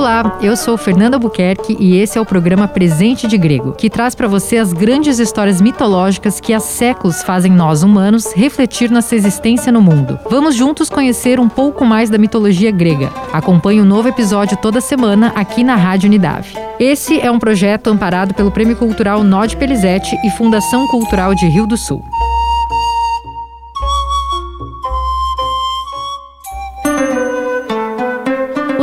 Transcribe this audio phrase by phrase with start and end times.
[0.00, 4.14] Olá, eu sou Fernanda Buquerque e esse é o programa Presente de Grego, que traz
[4.14, 9.70] para você as grandes histórias mitológicas que há séculos fazem nós humanos refletir nossa existência
[9.70, 10.18] no mundo.
[10.30, 13.12] Vamos juntos conhecer um pouco mais da mitologia grega.
[13.30, 16.54] Acompanhe um novo episódio toda semana aqui na Rádio Unidade.
[16.78, 21.66] Esse é um projeto amparado pelo Prêmio Cultural Nod Pelizete e Fundação Cultural de Rio
[21.66, 22.02] do Sul.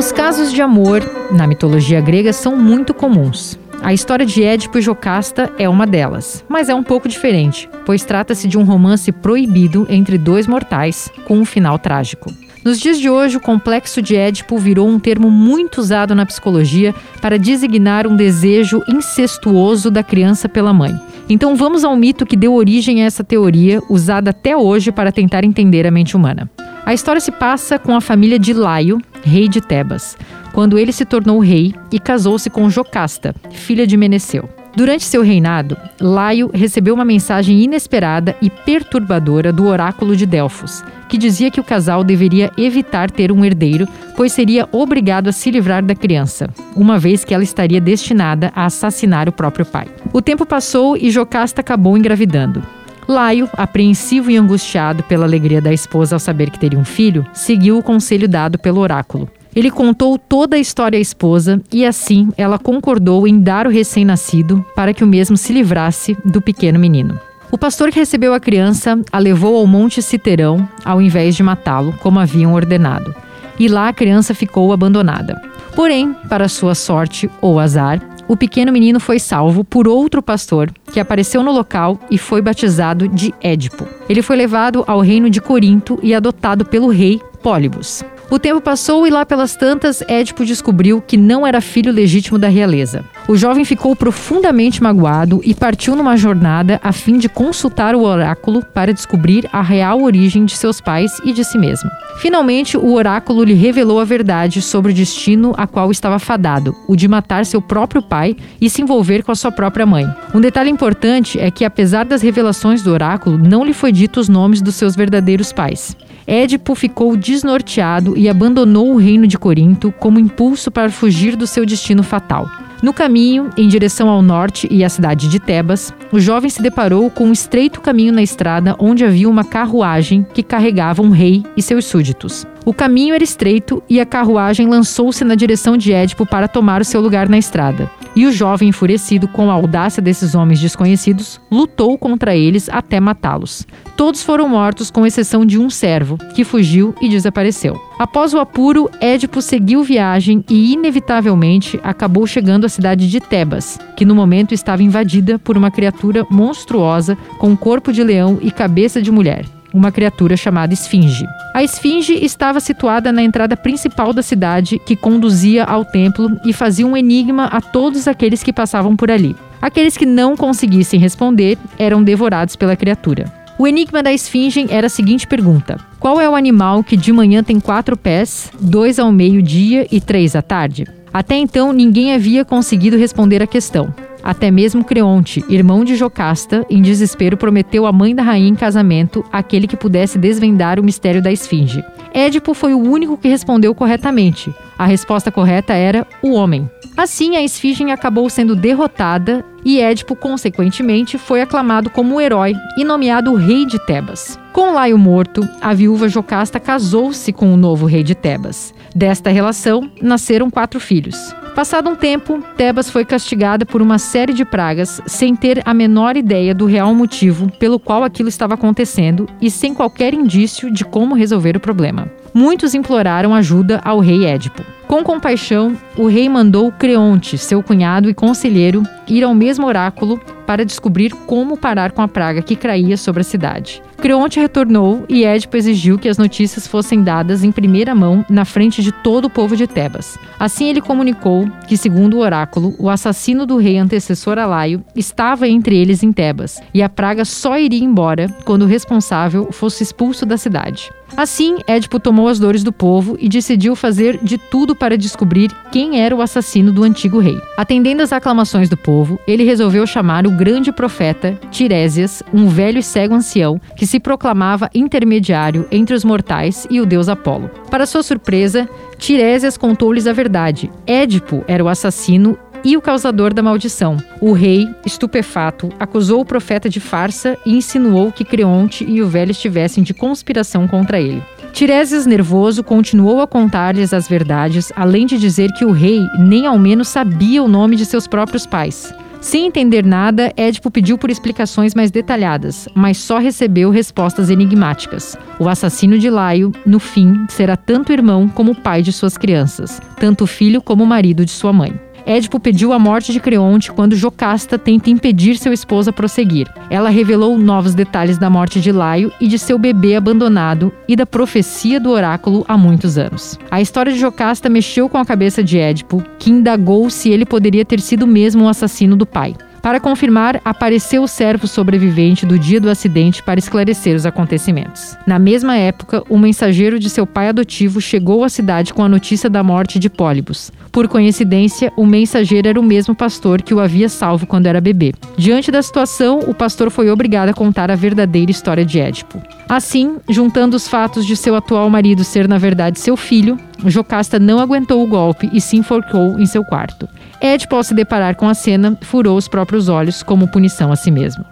[0.07, 1.01] Os casos de amor
[1.33, 3.59] na mitologia grega são muito comuns.
[3.81, 8.05] A história de Édipo e Jocasta é uma delas, mas é um pouco diferente, pois
[8.05, 12.33] trata-se de um romance proibido entre dois mortais, com um final trágico.
[12.63, 16.95] Nos dias de hoje, o complexo de Édipo virou um termo muito usado na psicologia
[17.21, 20.97] para designar um desejo incestuoso da criança pela mãe.
[21.27, 25.43] Então vamos ao mito que deu origem a essa teoria, usada até hoje para tentar
[25.43, 26.49] entender a mente humana.
[26.87, 30.17] A história se passa com a família de Laio, rei de Tebas,
[30.53, 34.47] quando ele se tornou rei e casou-se com Jocasta, filha de Meneceu.
[34.73, 41.17] Durante seu reinado, Laio recebeu uma mensagem inesperada e perturbadora do oráculo de Delfos, que
[41.17, 43.85] dizia que o casal deveria evitar ter um herdeiro,
[44.15, 48.63] pois seria obrigado a se livrar da criança, uma vez que ela estaria destinada a
[48.63, 49.89] assassinar o próprio pai.
[50.13, 52.63] O tempo passou e Jocasta acabou engravidando.
[53.07, 57.77] Laio, apreensivo e angustiado pela alegria da esposa ao saber que teria um filho, seguiu
[57.77, 59.29] o conselho dado pelo oráculo.
[59.55, 64.63] Ele contou toda a história à esposa e assim ela concordou em dar o recém-nascido
[64.75, 67.19] para que o mesmo se livrasse do pequeno menino.
[67.49, 71.93] O pastor que recebeu a criança a levou ao Monte Citerão ao invés de matá-lo,
[72.01, 73.15] como haviam ordenado.
[73.57, 75.41] E lá a criança ficou abandonada.
[75.73, 80.99] Porém, para sua sorte ou azar, o pequeno menino foi salvo por outro pastor que
[80.99, 83.87] apareceu no local e foi batizado de Édipo.
[84.09, 88.03] Ele foi levado ao reino de Corinto e adotado pelo rei Pólibos.
[88.29, 92.49] O tempo passou e lá pelas tantas, Édipo descobriu que não era filho legítimo da
[92.49, 93.05] realeza.
[93.25, 98.61] O jovem ficou profundamente magoado e partiu numa jornada a fim de consultar o oráculo
[98.73, 101.89] para descobrir a real origem de seus pais e de si mesmo.
[102.17, 106.97] Finalmente, o oráculo lhe revelou a verdade sobre o destino a qual estava fadado, o
[106.97, 110.05] de matar seu próprio pai e se envolver com a sua própria mãe.
[110.33, 114.27] Um detalhe importante é que, apesar das revelações do oráculo, não lhe foi dito os
[114.27, 115.95] nomes dos seus verdadeiros pais.
[116.27, 121.65] Édipo ficou desnorteado e abandonou o reino de Corinto como impulso para fugir do seu
[121.65, 122.49] destino fatal.
[122.83, 127.09] No caminho, em direção ao norte e à cidade de Tebas, o jovem se deparou
[127.09, 131.61] com um estreito caminho na estrada onde havia uma carruagem que carregava um rei e
[131.61, 132.45] seus súditos.
[132.67, 136.83] O caminho era estreito e a carruagem lançou-se na direção de Édipo para tomar o
[136.83, 137.89] seu lugar na estrada.
[138.13, 143.65] E o jovem, enfurecido com a audácia desses homens desconhecidos, lutou contra eles até matá-los.
[143.95, 147.81] Todos foram mortos, com exceção de um servo, que fugiu e desapareceu.
[147.97, 154.03] Após o apuro, Édipo seguiu viagem e, inevitavelmente, acabou chegando à cidade de Tebas, que
[154.03, 159.09] no momento estava invadida por uma criatura monstruosa com corpo de leão e cabeça de
[159.09, 159.45] mulher
[159.77, 161.25] uma criatura chamada Esfinge.
[161.53, 166.85] A Esfinge estava situada na entrada principal da cidade, que conduzia ao templo e fazia
[166.85, 169.35] um enigma a todos aqueles que passavam por ali.
[169.61, 173.31] Aqueles que não conseguissem responder eram devorados pela criatura.
[173.59, 177.43] O enigma da esfinge era a seguinte pergunta: Qual é o animal que de manhã
[177.43, 180.85] tem quatro pés, dois ao meio-dia e três à tarde?
[181.11, 183.93] Até então, ninguém havia conseguido responder a questão.
[184.23, 189.23] Até mesmo Creonte, irmão de Jocasta, em desespero prometeu à mãe da rainha em casamento
[189.31, 191.83] aquele que pudesse desvendar o mistério da esfinge.
[192.13, 194.53] Édipo foi o único que respondeu corretamente.
[194.77, 196.69] A resposta correta era o homem.
[196.97, 203.35] Assim, a esfinge acabou sendo derrotada e Édipo, consequentemente, foi aclamado como herói e nomeado
[203.35, 204.39] rei de Tebas.
[204.51, 208.73] Com Laio morto, a viúva Jocasta casou-se com o novo rei de Tebas.
[208.95, 211.35] Desta relação, nasceram quatro filhos.
[211.53, 216.17] Passado um tempo, Tebas foi castigada por uma série de pragas, sem ter a menor
[216.17, 221.13] ideia do real motivo pelo qual aquilo estava acontecendo e sem qualquer indício de como
[221.13, 222.11] resolver o problema.
[222.33, 224.76] Muitos imploraram ajuda ao rei Édipo.
[224.87, 230.63] Com compaixão, o rei mandou Creonte, seu cunhado e conselheiro, ir ao mesmo oráculo para
[230.63, 233.83] descobrir como parar com a praga que caía sobre a cidade.
[233.97, 238.83] Creonte retornou e Édipo exigiu que as notícias fossem dadas em primeira mão na frente
[238.83, 240.17] de todo o povo de Tebas.
[240.39, 245.75] Assim ele comunicou que, segundo o oráculo, o assassino do rei antecessor Alaio estava entre
[245.75, 250.37] eles em Tebas, e a praga só iria embora quando o responsável fosse expulso da
[250.37, 250.91] cidade.
[251.15, 256.01] Assim, Édipo tomou as dores do povo e decidiu fazer de tudo para descobrir quem
[256.01, 257.39] era o assassino do antigo rei.
[257.55, 262.83] Atendendo às aclamações do povo, ele resolveu chamar o grande profeta Tirésias, um velho e
[262.83, 267.49] cego ancião que se proclamava intermediário entre os mortais e o deus Apolo.
[267.71, 270.69] Para sua surpresa, Tiresias contou-lhes a verdade.
[270.85, 273.97] Édipo era o assassino e o causador da maldição.
[274.19, 279.31] O rei, estupefato, acusou o profeta de farsa e insinuou que Creonte e o velho
[279.31, 281.23] estivessem de conspiração contra ele.
[281.53, 286.57] Tiresias, nervoso, continuou a contar-lhes as verdades, além de dizer que o rei nem ao
[286.59, 288.93] menos sabia o nome de seus próprios pais.
[289.19, 295.17] Sem entender nada, Édipo pediu por explicações mais detalhadas, mas só recebeu respostas enigmáticas.
[295.39, 300.27] O assassino de Laio, no fim, será tanto irmão como pai de suas crianças, tanto
[300.27, 301.86] filho como marido de sua mãe.
[302.07, 306.47] Édipo pediu a morte de Creonte quando Jocasta tenta impedir seu esposo a prosseguir.
[306.69, 311.05] Ela revelou novos detalhes da morte de Laio e de seu bebê abandonado e da
[311.05, 313.37] profecia do oráculo há muitos anos.
[313.51, 317.65] A história de Jocasta mexeu com a cabeça de Édipo, que indagou se ele poderia
[317.65, 319.35] ter sido mesmo o assassino do pai.
[319.67, 324.95] Para confirmar, apareceu o servo sobrevivente do dia do acidente para esclarecer os acontecimentos.
[325.05, 329.29] Na mesma época, o mensageiro de seu pai adotivo chegou à cidade com a notícia
[329.29, 330.53] da morte de Pólibos.
[330.71, 334.93] Por coincidência, o mensageiro era o mesmo pastor que o havia salvo quando era bebê.
[335.17, 339.21] Diante da situação, o pastor foi obrigado a contar a verdadeira história de Édipo.
[339.49, 344.39] Assim, juntando os fatos de seu atual marido ser na verdade seu filho, Jocasta não
[344.39, 346.87] aguentou o golpe e se enforcou em seu quarto.
[347.21, 350.91] Édipo, ao se deparar com a cena, furou os próprios olhos como punição a si
[350.91, 351.25] mesmo.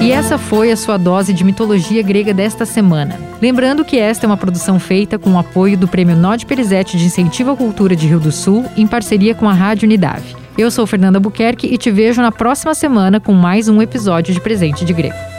[0.00, 3.18] E essa foi a sua dose de mitologia grega desta semana.
[3.40, 7.06] Lembrando que esta é uma produção feita com o apoio do Prêmio Nod Perizete de
[7.06, 10.36] Incentivo à Cultura de Rio do Sul, em parceria com a Rádio Unidade.
[10.58, 14.40] Eu sou Fernanda Buquerque e te vejo na próxima semana com mais um episódio de
[14.40, 15.33] Presente de Grego.